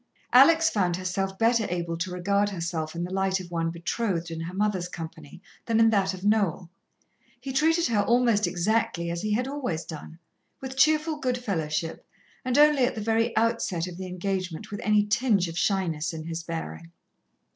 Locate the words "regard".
2.09-2.49